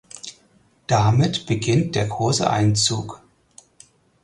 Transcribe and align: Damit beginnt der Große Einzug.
Damit 0.87 1.45
beginnt 1.45 1.93
der 1.93 2.07
Große 2.07 2.49
Einzug. 2.49 3.21